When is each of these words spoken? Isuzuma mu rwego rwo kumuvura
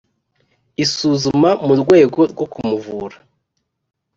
Isuzuma 0.83 1.49
mu 1.65 1.73
rwego 1.81 2.19
rwo 2.31 2.45
kumuvura 2.53 3.17